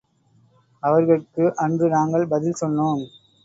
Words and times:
அவர்கட்கு 0.83 1.55
அன்று 1.55 1.89
நாங்கள் 1.89 2.27
பதில் 2.27 2.59
சொன்னோம். 2.61 3.03